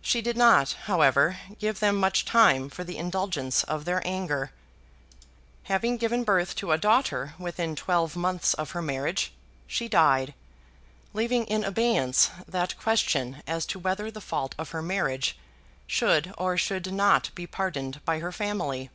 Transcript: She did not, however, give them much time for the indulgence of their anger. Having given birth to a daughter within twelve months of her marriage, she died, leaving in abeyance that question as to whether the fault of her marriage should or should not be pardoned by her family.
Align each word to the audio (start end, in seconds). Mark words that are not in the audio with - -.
She 0.00 0.22
did 0.22 0.36
not, 0.36 0.74
however, 0.84 1.38
give 1.58 1.80
them 1.80 1.96
much 1.96 2.24
time 2.24 2.70
for 2.70 2.84
the 2.84 2.96
indulgence 2.98 3.64
of 3.64 3.84
their 3.84 4.00
anger. 4.06 4.52
Having 5.64 5.96
given 5.96 6.22
birth 6.22 6.54
to 6.62 6.70
a 6.70 6.78
daughter 6.78 7.34
within 7.36 7.74
twelve 7.74 8.14
months 8.14 8.54
of 8.54 8.70
her 8.70 8.80
marriage, 8.80 9.32
she 9.66 9.88
died, 9.88 10.34
leaving 11.12 11.46
in 11.46 11.64
abeyance 11.64 12.30
that 12.46 12.78
question 12.78 13.42
as 13.44 13.66
to 13.66 13.80
whether 13.80 14.08
the 14.08 14.20
fault 14.20 14.54
of 14.56 14.70
her 14.70 14.82
marriage 14.82 15.36
should 15.88 16.32
or 16.38 16.56
should 16.56 16.92
not 16.94 17.34
be 17.34 17.44
pardoned 17.44 18.00
by 18.04 18.20
her 18.20 18.30
family. 18.30 18.88